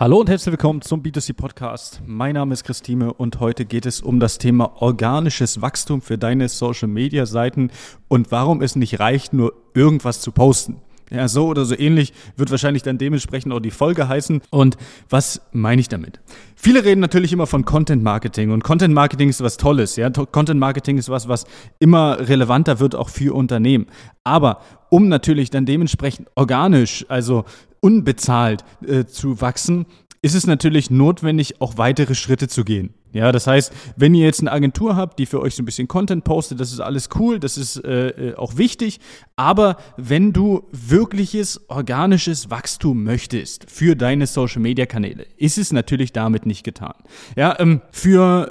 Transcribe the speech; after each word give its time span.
Hallo 0.00 0.20
und 0.20 0.30
herzlich 0.30 0.52
willkommen 0.52 0.80
zum 0.80 1.02
B2C 1.02 1.32
Podcast. 1.32 2.02
Mein 2.06 2.34
Name 2.34 2.52
ist 2.52 2.62
Christine 2.62 3.12
und 3.12 3.40
heute 3.40 3.64
geht 3.64 3.84
es 3.84 4.00
um 4.00 4.20
das 4.20 4.38
Thema 4.38 4.80
organisches 4.80 5.60
Wachstum 5.60 6.02
für 6.02 6.16
deine 6.16 6.48
Social 6.48 6.86
Media 6.86 7.26
Seiten 7.26 7.72
und 8.06 8.30
warum 8.30 8.62
es 8.62 8.76
nicht 8.76 9.00
reicht, 9.00 9.32
nur 9.32 9.54
irgendwas 9.74 10.20
zu 10.20 10.30
posten. 10.30 10.76
Ja, 11.10 11.26
so 11.26 11.46
oder 11.48 11.64
so 11.64 11.76
ähnlich 11.76 12.12
wird 12.36 12.52
wahrscheinlich 12.52 12.84
dann 12.84 12.98
dementsprechend 12.98 13.52
auch 13.52 13.58
die 13.58 13.72
Folge 13.72 14.08
heißen. 14.08 14.42
Und 14.50 14.76
was 15.08 15.40
meine 15.50 15.80
ich 15.80 15.88
damit? 15.88 16.20
Viele 16.54 16.84
reden 16.84 17.00
natürlich 17.00 17.32
immer 17.32 17.48
von 17.48 17.64
Content 17.64 18.02
Marketing 18.02 18.52
und 18.52 18.62
Content 18.62 18.94
Marketing 18.94 19.28
ist 19.28 19.42
was 19.42 19.56
Tolles. 19.56 19.96
Ja, 19.96 20.10
Content 20.10 20.60
Marketing 20.60 20.98
ist 20.98 21.08
was, 21.08 21.26
was 21.26 21.44
immer 21.80 22.28
relevanter 22.28 22.78
wird 22.78 22.94
auch 22.94 23.08
für 23.08 23.34
Unternehmen. 23.34 23.86
Aber 24.22 24.60
um 24.90 25.08
natürlich 25.08 25.50
dann 25.50 25.66
dementsprechend 25.66 26.28
organisch, 26.34 27.04
also 27.08 27.44
unbezahlt 27.80 28.64
äh, 28.86 29.04
zu 29.04 29.40
wachsen, 29.40 29.86
ist 30.22 30.34
es 30.34 30.46
natürlich 30.46 30.90
notwendig, 30.90 31.60
auch 31.60 31.78
weitere 31.78 32.14
Schritte 32.14 32.48
zu 32.48 32.64
gehen. 32.64 32.94
Ja, 33.12 33.32
das 33.32 33.46
heißt, 33.46 33.72
wenn 33.96 34.14
ihr 34.14 34.26
jetzt 34.26 34.40
eine 34.40 34.52
Agentur 34.52 34.94
habt, 34.96 35.18
die 35.18 35.26
für 35.26 35.40
euch 35.40 35.54
so 35.54 35.62
ein 35.62 35.66
bisschen 35.66 35.88
Content 35.88 36.24
postet, 36.24 36.60
das 36.60 36.72
ist 36.72 36.80
alles 36.80 37.08
cool, 37.18 37.40
das 37.40 37.56
ist 37.56 37.82
äh, 37.84 38.08
äh, 38.08 38.34
auch 38.34 38.56
wichtig. 38.58 39.00
Aber 39.36 39.76
wenn 39.96 40.32
du 40.32 40.64
wirkliches 40.72 41.68
organisches 41.68 42.50
Wachstum 42.50 43.04
möchtest 43.04 43.70
für 43.70 43.96
deine 43.96 44.26
Social 44.26 44.60
Media 44.60 44.84
Kanäle, 44.84 45.26
ist 45.36 45.56
es 45.58 45.72
natürlich 45.72 46.12
damit 46.12 46.44
nicht 46.44 46.64
getan. 46.64 46.94
Ja, 47.36 47.58
ähm, 47.58 47.80
für, 47.92 48.50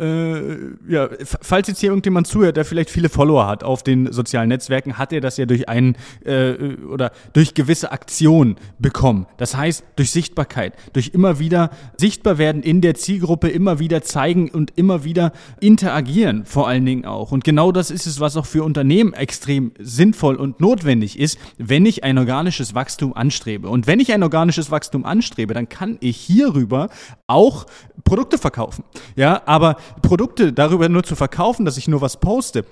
äh, 0.89 0.91
ja, 0.91 1.09
falls 1.23 1.67
jetzt 1.67 1.79
hier 1.79 1.89
irgendjemand 1.89 2.25
zuhört, 2.25 2.57
der 2.57 2.65
vielleicht 2.65 2.89
viele 2.89 3.09
Follower 3.09 3.47
hat 3.47 3.63
auf 3.63 3.83
den 3.83 4.11
sozialen 4.11 4.49
Netzwerken, 4.49 4.97
hat 4.97 5.13
er 5.13 5.21
das 5.21 5.37
ja 5.37 5.45
durch 5.45 5.69
einen 5.69 5.97
äh, 6.25 6.53
oder 6.89 7.11
durch 7.33 7.53
gewisse 7.53 7.91
Aktionen 7.91 8.55
bekommen. 8.79 9.27
Das 9.37 9.55
heißt, 9.55 9.83
durch 9.97 10.11
Sichtbarkeit, 10.11 10.73
durch 10.93 11.09
immer 11.09 11.39
wieder 11.39 11.69
sichtbar 11.97 12.37
werden 12.37 12.63
in 12.63 12.81
der 12.81 12.95
Zielgruppe, 12.95 13.49
immer 13.49 13.79
wieder 13.79 14.01
zeigen, 14.01 14.46
und 14.49 14.73
immer 14.75 15.03
wieder 15.03 15.31
interagieren, 15.59 16.45
vor 16.45 16.67
allen 16.67 16.85
Dingen 16.85 17.05
auch. 17.05 17.31
Und 17.31 17.43
genau 17.43 17.71
das 17.71 17.91
ist 17.91 18.05
es, 18.05 18.19
was 18.19 18.37
auch 18.37 18.45
für 18.45 18.63
Unternehmen 18.63 19.13
extrem 19.13 19.71
sinnvoll 19.79 20.35
und 20.35 20.59
notwendig 20.59 21.19
ist, 21.19 21.37
wenn 21.57 21.85
ich 21.85 22.03
ein 22.03 22.17
organisches 22.17 22.75
Wachstum 22.75 23.13
anstrebe. 23.13 23.69
Und 23.69 23.87
wenn 23.87 23.99
ich 23.99 24.13
ein 24.13 24.23
organisches 24.23 24.71
Wachstum 24.71 25.05
anstrebe, 25.05 25.53
dann 25.53 25.69
kann 25.69 25.97
ich 25.99 26.17
hierüber 26.17 26.89
auch 27.27 27.65
Produkte 28.03 28.37
verkaufen. 28.37 28.83
Ja, 29.15 29.41
aber 29.45 29.77
Produkte 30.01 30.53
darüber 30.53 30.89
nur 30.89 31.03
zu 31.03 31.15
verkaufen, 31.15 31.65
dass 31.65 31.77
ich 31.77 31.87
nur 31.87 32.01
was 32.01 32.19
poste, 32.19 32.65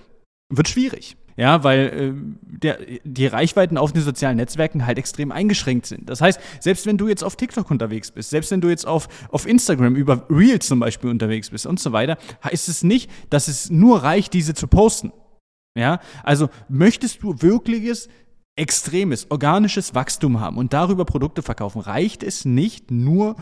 wird 0.50 0.68
schwierig. 0.68 1.18
Ja, 1.38 1.66
weil 1.66 1.80
äh, 1.80 2.14
der, 2.42 2.80
die 3.04 3.28
Reichweiten 3.28 3.78
auf 3.78 3.92
den 3.92 4.04
sozialen 4.04 4.38
Netzwerken 4.38 4.86
halt 4.86 4.98
extrem 4.98 5.34
eingeschränkt 5.34 5.86
sind. 5.86 6.10
Das 6.10 6.22
heißt, 6.22 6.40
selbst 6.62 6.86
wenn 6.86 6.98
du 6.98 7.10
jetzt 7.10 7.26
auf 7.26 7.36
TikTok 7.36 7.70
unterwegs 7.70 8.10
bist, 8.12 8.30
selbst 8.30 8.52
wenn 8.52 8.62
du 8.62 8.70
jetzt 8.70 8.88
auf, 8.88 9.10
auf 9.32 9.46
Instagram 9.46 9.98
über 9.98 10.26
Reels 10.30 10.68
zum 10.68 10.80
Beispiel 10.80 11.10
unterwegs 11.10 11.50
bist 11.50 11.66
und 11.66 11.78
so 11.78 11.92
weiter, 11.92 12.18
heißt 12.42 12.70
es 12.70 12.84
nicht, 12.84 13.12
dass 13.30 13.50
es 13.50 13.70
nur 13.70 14.04
reicht, 14.04 14.34
diese 14.34 14.54
zu 14.54 14.68
posten. 14.68 15.12
Ja, 15.78 16.00
also 16.24 16.48
möchtest 16.70 17.22
du 17.22 17.42
wirkliches 17.42 18.08
extremes, 18.56 19.30
organisches 19.30 19.94
Wachstum 19.94 20.40
haben 20.40 20.58
und 20.58 20.72
darüber 20.72 21.04
Produkte 21.04 21.42
verkaufen, 21.42 21.82
reicht 21.82 22.24
es 22.24 22.46
nicht 22.46 22.92
nur 22.92 23.36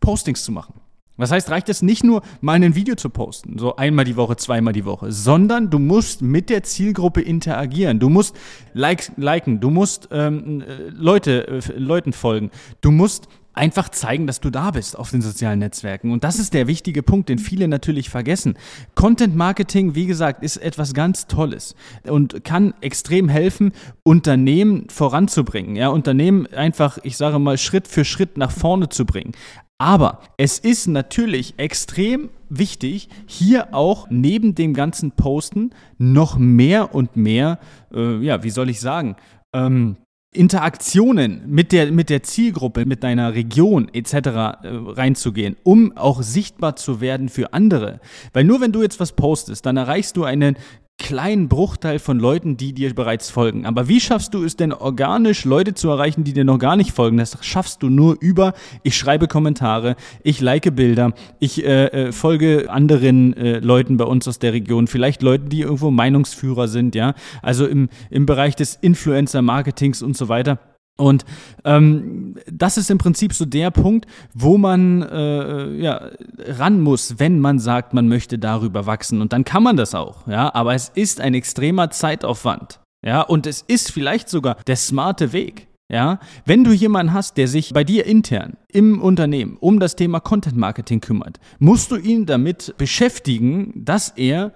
Postings 0.00 0.42
zu 0.42 0.50
machen. 0.50 0.80
Was 1.16 1.30
heißt, 1.30 1.50
reicht 1.50 1.68
es 1.68 1.82
nicht 1.82 2.04
nur, 2.04 2.22
mal 2.40 2.54
ein 2.54 2.74
Video 2.74 2.94
zu 2.94 3.08
posten, 3.10 3.58
so 3.58 3.76
einmal 3.76 4.04
die 4.04 4.16
Woche, 4.16 4.36
zweimal 4.36 4.72
die 4.72 4.84
Woche, 4.84 5.12
sondern 5.12 5.70
du 5.70 5.78
musst 5.78 6.22
mit 6.22 6.50
der 6.50 6.62
Zielgruppe 6.62 7.22
interagieren. 7.22 7.98
Du 7.98 8.08
musst 8.08 8.36
like, 8.74 9.12
liken, 9.16 9.60
du 9.60 9.70
musst 9.70 10.08
ähm, 10.12 10.62
Leute, 10.90 11.48
äh, 11.48 11.78
Leuten 11.78 12.12
folgen, 12.12 12.50
du 12.80 12.90
musst 12.90 13.28
einfach 13.56 13.88
zeigen, 13.88 14.26
dass 14.26 14.40
du 14.40 14.50
da 14.50 14.70
bist 14.70 14.98
auf 14.98 15.10
den 15.10 15.22
sozialen 15.22 15.58
Netzwerken. 15.58 16.12
Und 16.12 16.24
das 16.24 16.38
ist 16.38 16.52
der 16.54 16.66
wichtige 16.66 17.02
Punkt, 17.02 17.28
den 17.28 17.38
viele 17.38 17.68
natürlich 17.68 18.10
vergessen. 18.10 18.54
Content 18.94 19.34
Marketing, 19.34 19.94
wie 19.94 20.06
gesagt, 20.06 20.42
ist 20.42 20.58
etwas 20.58 20.92
ganz 20.92 21.26
Tolles 21.26 21.74
und 22.04 22.44
kann 22.44 22.74
extrem 22.82 23.28
helfen, 23.28 23.72
Unternehmen 24.02 24.88
voranzubringen. 24.90 25.74
Ja, 25.74 25.88
Unternehmen 25.88 26.46
einfach, 26.48 26.98
ich 27.02 27.16
sage 27.16 27.38
mal, 27.38 27.56
Schritt 27.56 27.88
für 27.88 28.04
Schritt 28.04 28.36
nach 28.36 28.50
vorne 28.50 28.90
zu 28.90 29.06
bringen. 29.06 29.32
Aber 29.78 30.20
es 30.38 30.58
ist 30.58 30.86
natürlich 30.86 31.54
extrem 31.58 32.30
wichtig, 32.48 33.08
hier 33.26 33.74
auch 33.74 34.06
neben 34.08 34.54
dem 34.54 34.72
ganzen 34.72 35.12
Posten 35.12 35.70
noch 35.98 36.38
mehr 36.38 36.94
und 36.94 37.16
mehr, 37.16 37.58
äh, 37.92 38.18
ja, 38.18 38.42
wie 38.42 38.50
soll 38.50 38.70
ich 38.70 38.80
sagen, 38.80 39.16
ähm, 39.54 39.96
Interaktionen 40.32 41.42
mit 41.46 41.72
der, 41.72 41.90
mit 41.92 42.10
der 42.10 42.22
Zielgruppe, 42.22 42.84
mit 42.86 43.02
deiner 43.02 43.34
Region 43.34 43.88
etc. 43.92 44.14
Äh, 44.14 44.58
reinzugehen, 44.64 45.56
um 45.62 45.96
auch 45.96 46.22
sichtbar 46.22 46.76
zu 46.76 47.00
werden 47.00 47.28
für 47.28 47.52
andere. 47.52 48.00
Weil 48.32 48.44
nur 48.44 48.60
wenn 48.60 48.72
du 48.72 48.82
jetzt 48.82 49.00
was 49.00 49.12
postest, 49.12 49.66
dann 49.66 49.76
erreichst 49.76 50.16
du 50.16 50.24
einen 50.24 50.56
kleinen 50.98 51.48
Bruchteil 51.48 51.98
von 51.98 52.18
Leuten, 52.18 52.56
die 52.56 52.72
dir 52.72 52.94
bereits 52.94 53.30
folgen. 53.30 53.66
Aber 53.66 53.86
wie 53.88 54.00
schaffst 54.00 54.34
du 54.34 54.44
es 54.44 54.56
denn 54.56 54.72
organisch, 54.72 55.44
Leute 55.44 55.74
zu 55.74 55.88
erreichen, 55.88 56.24
die 56.24 56.32
dir 56.32 56.44
noch 56.44 56.58
gar 56.58 56.76
nicht 56.76 56.92
folgen? 56.92 57.16
Das 57.18 57.38
schaffst 57.42 57.82
du 57.82 57.90
nur 57.90 58.16
über, 58.20 58.54
ich 58.82 58.96
schreibe 58.96 59.28
Kommentare, 59.28 59.96
ich 60.22 60.40
like 60.40 60.74
Bilder, 60.74 61.12
ich 61.38 61.64
äh, 61.64 61.86
äh, 61.86 62.12
folge 62.12 62.70
anderen 62.70 63.36
äh, 63.36 63.58
Leuten 63.58 63.96
bei 63.98 64.04
uns 64.04 64.26
aus 64.26 64.38
der 64.38 64.52
Region, 64.52 64.86
vielleicht 64.86 65.22
Leuten, 65.22 65.48
die 65.48 65.60
irgendwo 65.60 65.90
Meinungsführer 65.90 66.66
sind, 66.66 66.94
ja. 66.94 67.14
Also 67.42 67.66
im, 67.66 67.88
im 68.10 68.26
Bereich 68.26 68.56
des 68.56 68.74
Influencer-Marketings 68.74 70.02
und 70.02 70.16
so 70.16 70.28
weiter. 70.28 70.58
Und 70.96 71.24
ähm, 71.64 72.36
das 72.50 72.78
ist 72.78 72.90
im 72.90 72.98
Prinzip 72.98 73.34
so 73.34 73.44
der 73.44 73.70
Punkt, 73.70 74.06
wo 74.32 74.56
man 74.56 75.02
äh, 75.02 75.74
ja, 75.74 76.10
ran 76.38 76.80
muss, 76.80 77.18
wenn 77.18 77.38
man 77.38 77.58
sagt, 77.58 77.92
man 77.92 78.08
möchte 78.08 78.38
darüber 78.38 78.86
wachsen. 78.86 79.20
Und 79.20 79.32
dann 79.32 79.44
kann 79.44 79.62
man 79.62 79.76
das 79.76 79.94
auch, 79.94 80.26
ja. 80.26 80.54
Aber 80.54 80.74
es 80.74 80.90
ist 80.94 81.20
ein 81.20 81.34
extremer 81.34 81.90
Zeitaufwand, 81.90 82.80
ja. 83.04 83.20
Und 83.20 83.46
es 83.46 83.62
ist 83.62 83.92
vielleicht 83.92 84.28
sogar 84.30 84.56
der 84.66 84.76
smarte 84.76 85.32
Weg. 85.32 85.68
Ja, 85.88 86.18
wenn 86.44 86.64
du 86.64 86.72
jemanden 86.72 87.12
hast, 87.12 87.36
der 87.36 87.46
sich 87.46 87.72
bei 87.72 87.84
dir 87.84 88.06
intern 88.06 88.56
im 88.72 89.00
Unternehmen 89.00 89.56
um 89.60 89.78
das 89.78 89.94
Thema 89.94 90.18
Content 90.18 90.56
Marketing 90.56 91.00
kümmert, 91.00 91.38
musst 91.60 91.92
du 91.92 91.96
ihn 91.96 92.26
damit 92.26 92.74
beschäftigen, 92.76 93.72
dass 93.84 94.08
er 94.08 94.52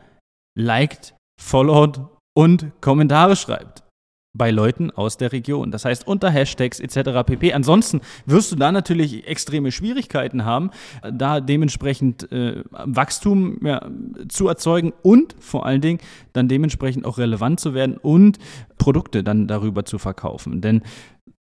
liked, 0.58 1.14
followed 1.40 2.00
und 2.36 2.72
Kommentare 2.80 3.36
schreibt 3.36 3.84
bei 4.32 4.50
Leuten 4.50 4.90
aus 4.90 5.16
der 5.16 5.32
Region. 5.32 5.70
Das 5.70 5.84
heißt 5.84 6.06
unter 6.06 6.30
Hashtags 6.30 6.80
etc. 6.80 7.26
pp. 7.26 7.52
Ansonsten 7.52 8.00
wirst 8.26 8.52
du 8.52 8.56
da 8.56 8.70
natürlich 8.70 9.26
extreme 9.26 9.72
Schwierigkeiten 9.72 10.44
haben, 10.44 10.70
da 11.12 11.40
dementsprechend 11.40 12.30
äh, 12.30 12.62
Wachstum 12.70 13.58
ja, 13.64 13.88
zu 14.28 14.48
erzeugen 14.48 14.92
und 15.02 15.34
vor 15.40 15.66
allen 15.66 15.80
Dingen 15.80 15.98
dann 16.32 16.48
dementsprechend 16.48 17.04
auch 17.04 17.18
relevant 17.18 17.60
zu 17.60 17.74
werden 17.74 17.96
und 17.96 18.38
Produkte 18.78 19.24
dann 19.24 19.48
darüber 19.48 19.84
zu 19.84 19.98
verkaufen. 19.98 20.60
Denn 20.60 20.82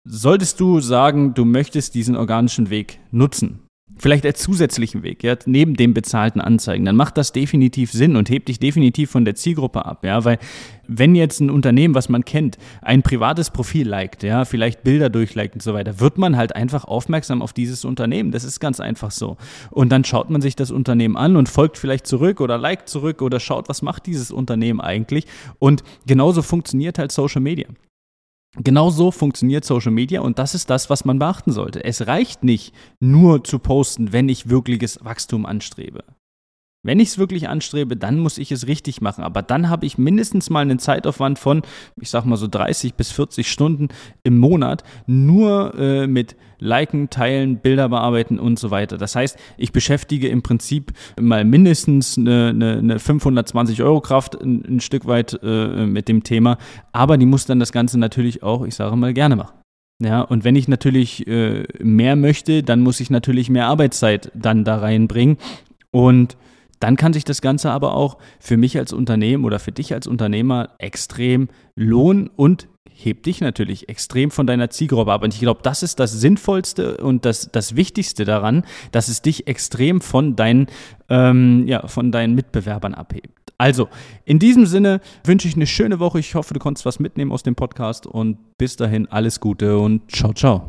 solltest 0.04 0.58
du 0.58 0.80
sagen, 0.80 1.34
du 1.34 1.44
möchtest 1.44 1.94
diesen 1.94 2.16
organischen 2.16 2.70
Weg 2.70 2.98
nutzen, 3.12 3.60
vielleicht 3.98 4.24
als 4.24 4.40
zusätzlichen 4.40 5.02
Weg, 5.02 5.22
ja, 5.22 5.36
neben 5.46 5.74
dem 5.74 5.94
bezahlten 5.94 6.40
Anzeigen, 6.40 6.84
dann 6.84 6.96
macht 6.96 7.16
das 7.16 7.32
definitiv 7.32 7.92
Sinn 7.92 8.16
und 8.16 8.30
hebt 8.30 8.48
dich 8.48 8.58
definitiv 8.58 9.10
von 9.10 9.24
der 9.24 9.34
Zielgruppe 9.34 9.84
ab, 9.84 10.04
ja, 10.04 10.24
weil 10.24 10.38
wenn 10.92 11.14
jetzt 11.14 11.40
ein 11.40 11.50
Unternehmen, 11.50 11.94
was 11.94 12.08
man 12.08 12.24
kennt, 12.24 12.58
ein 12.82 13.02
privates 13.02 13.50
Profil 13.50 13.88
liked, 13.88 14.24
ja, 14.24 14.44
vielleicht 14.44 14.82
Bilder 14.82 15.08
durchliked 15.08 15.54
und 15.54 15.62
so 15.62 15.72
weiter, 15.72 16.00
wird 16.00 16.18
man 16.18 16.36
halt 16.36 16.56
einfach 16.56 16.84
aufmerksam 16.84 17.42
auf 17.42 17.52
dieses 17.52 17.84
Unternehmen. 17.84 18.32
Das 18.32 18.42
ist 18.42 18.58
ganz 18.58 18.80
einfach 18.80 19.12
so. 19.12 19.36
Und 19.70 19.90
dann 19.92 20.04
schaut 20.04 20.30
man 20.30 20.40
sich 20.40 20.56
das 20.56 20.72
Unternehmen 20.72 21.16
an 21.16 21.36
und 21.36 21.48
folgt 21.48 21.78
vielleicht 21.78 22.08
zurück 22.08 22.40
oder 22.40 22.58
liked 22.58 22.88
zurück 22.88 23.22
oder 23.22 23.38
schaut, 23.38 23.68
was 23.68 23.82
macht 23.82 24.06
dieses 24.06 24.32
Unternehmen 24.32 24.80
eigentlich. 24.80 25.26
Und 25.60 25.84
genauso 26.06 26.42
funktioniert 26.42 26.98
halt 26.98 27.12
Social 27.12 27.40
Media. 27.40 27.68
Genau 28.56 28.90
so 28.90 29.12
funktioniert 29.12 29.64
Social 29.64 29.92
Media 29.92 30.22
und 30.22 30.40
das 30.40 30.54
ist 30.54 30.70
das, 30.70 30.90
was 30.90 31.04
man 31.04 31.20
beachten 31.20 31.52
sollte. 31.52 31.84
Es 31.84 32.06
reicht 32.08 32.42
nicht 32.42 32.74
nur 32.98 33.44
zu 33.44 33.60
posten, 33.60 34.12
wenn 34.12 34.28
ich 34.28 34.48
wirkliches 34.48 35.04
Wachstum 35.04 35.46
anstrebe. 35.46 36.02
Wenn 36.82 36.98
ich 36.98 37.08
es 37.08 37.18
wirklich 37.18 37.48
anstrebe, 37.48 37.94
dann 37.94 38.18
muss 38.18 38.38
ich 38.38 38.52
es 38.52 38.66
richtig 38.66 39.02
machen. 39.02 39.22
Aber 39.22 39.42
dann 39.42 39.68
habe 39.68 39.84
ich 39.84 39.98
mindestens 39.98 40.48
mal 40.48 40.60
einen 40.60 40.78
Zeitaufwand 40.78 41.38
von, 41.38 41.60
ich 42.00 42.08
sag 42.08 42.24
mal 42.24 42.36
so 42.36 42.46
30 42.46 42.94
bis 42.94 43.12
40 43.12 43.50
Stunden 43.50 43.88
im 44.22 44.38
Monat 44.38 44.82
nur 45.06 45.74
äh, 45.78 46.06
mit 46.06 46.36
Liken, 46.58 47.10
Teilen, 47.10 47.58
Bilder 47.58 47.90
bearbeiten 47.90 48.38
und 48.38 48.58
so 48.58 48.70
weiter. 48.70 48.96
Das 48.96 49.14
heißt, 49.14 49.38
ich 49.58 49.72
beschäftige 49.72 50.28
im 50.28 50.42
Prinzip 50.42 50.92
mal 51.20 51.44
mindestens 51.44 52.16
eine, 52.16 52.48
eine, 52.48 52.78
eine 52.78 52.98
520 52.98 53.82
Euro 53.82 54.00
Kraft 54.00 54.40
ein, 54.40 54.64
ein 54.66 54.80
Stück 54.80 55.06
weit 55.06 55.38
äh, 55.42 55.86
mit 55.86 56.08
dem 56.08 56.22
Thema. 56.22 56.56
Aber 56.92 57.18
die 57.18 57.26
muss 57.26 57.44
dann 57.44 57.60
das 57.60 57.72
Ganze 57.72 57.98
natürlich 57.98 58.42
auch, 58.42 58.64
ich 58.64 58.74
sage 58.74 58.96
mal, 58.96 59.12
gerne 59.12 59.36
machen. 59.36 59.54
Ja, 60.02 60.22
und 60.22 60.44
wenn 60.44 60.56
ich 60.56 60.66
natürlich 60.66 61.26
äh, 61.26 61.64
mehr 61.78 62.16
möchte, 62.16 62.62
dann 62.62 62.80
muss 62.80 63.00
ich 63.00 63.10
natürlich 63.10 63.50
mehr 63.50 63.66
Arbeitszeit 63.66 64.32
dann 64.34 64.64
da 64.64 64.78
reinbringen. 64.78 65.36
Und 65.90 66.38
dann 66.80 66.96
kann 66.96 67.12
sich 67.12 67.24
das 67.24 67.40
Ganze 67.40 67.70
aber 67.70 67.94
auch 67.94 68.18
für 68.40 68.56
mich 68.56 68.76
als 68.78 68.92
Unternehmen 68.92 69.44
oder 69.44 69.58
für 69.58 69.72
dich 69.72 69.94
als 69.94 70.06
Unternehmer 70.06 70.70
extrem 70.78 71.48
lohnen 71.76 72.28
und 72.28 72.68
hebt 72.92 73.26
dich 73.26 73.40
natürlich 73.40 73.88
extrem 73.88 74.30
von 74.30 74.46
deiner 74.46 74.70
Zielgruppe 74.70 75.12
ab. 75.12 75.22
Und 75.22 75.34
ich 75.34 75.40
glaube, 75.40 75.60
das 75.62 75.82
ist 75.82 76.00
das 76.00 76.12
Sinnvollste 76.12 76.98
und 76.98 77.24
das, 77.24 77.50
das 77.52 77.76
Wichtigste 77.76 78.24
daran, 78.24 78.64
dass 78.92 79.08
es 79.08 79.22
dich 79.22 79.46
extrem 79.46 80.00
von 80.00 80.36
deinen, 80.36 80.66
ähm, 81.08 81.66
ja, 81.66 81.86
von 81.86 82.12
deinen 82.12 82.34
Mitbewerbern 82.34 82.94
abhebt. 82.94 83.52
Also, 83.58 83.88
in 84.24 84.38
diesem 84.38 84.64
Sinne 84.64 85.00
wünsche 85.24 85.46
ich 85.46 85.54
eine 85.54 85.66
schöne 85.66 85.98
Woche. 85.98 86.18
Ich 86.18 86.34
hoffe, 86.34 86.54
du 86.54 86.60
konntest 86.60 86.86
was 86.86 86.98
mitnehmen 86.98 87.32
aus 87.32 87.42
dem 87.42 87.54
Podcast 87.54 88.06
und 88.06 88.38
bis 88.56 88.76
dahin 88.76 89.06
alles 89.08 89.40
Gute 89.40 89.78
und 89.78 90.10
ciao, 90.10 90.32
ciao. 90.32 90.66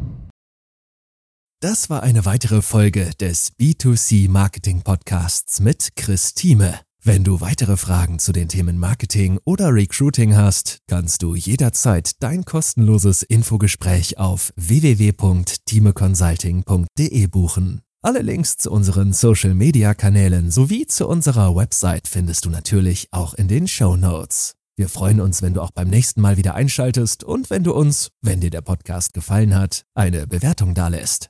Das 1.63 1.91
war 1.91 2.01
eine 2.01 2.25
weitere 2.25 2.63
Folge 2.63 3.11
des 3.19 3.51
B2C 3.59 4.27
Marketing 4.27 4.81
Podcasts 4.81 5.59
mit 5.59 5.95
Chris 5.95 6.33
Thieme. 6.33 6.79
Wenn 7.03 7.23
du 7.23 7.39
weitere 7.39 7.77
Fragen 7.77 8.17
zu 8.17 8.31
den 8.31 8.49
Themen 8.49 8.79
Marketing 8.79 9.37
oder 9.45 9.71
Recruiting 9.71 10.35
hast, 10.35 10.79
kannst 10.87 11.21
du 11.21 11.35
jederzeit 11.35 12.13
dein 12.23 12.45
kostenloses 12.45 13.21
Infogespräch 13.21 14.17
auf 14.17 14.51
www.timeconsulting.de 14.55 17.27
buchen. 17.27 17.83
Alle 18.01 18.23
Links 18.23 18.57
zu 18.57 18.71
unseren 18.71 19.13
Social-Media-Kanälen 19.13 20.49
sowie 20.49 20.87
zu 20.87 21.07
unserer 21.07 21.55
Website 21.55 22.07
findest 22.07 22.45
du 22.45 22.49
natürlich 22.49 23.07
auch 23.11 23.35
in 23.35 23.47
den 23.47 23.67
Show 23.67 23.95
Notes. 23.95 24.55
Wir 24.77 24.89
freuen 24.89 25.21
uns, 25.21 25.43
wenn 25.43 25.53
du 25.53 25.61
auch 25.61 25.69
beim 25.69 25.89
nächsten 25.89 26.21
Mal 26.21 26.37
wieder 26.37 26.55
einschaltest 26.55 27.23
und 27.23 27.51
wenn 27.51 27.63
du 27.63 27.71
uns, 27.71 28.09
wenn 28.23 28.41
dir 28.41 28.49
der 28.49 28.61
Podcast 28.61 29.13
gefallen 29.13 29.53
hat, 29.53 29.83
eine 29.93 30.25
Bewertung 30.25 30.73
dalässt. 30.73 31.29